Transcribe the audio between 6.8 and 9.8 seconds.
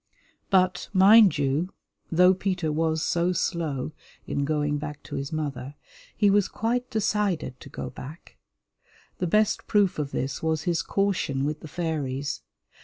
decided to go back. The best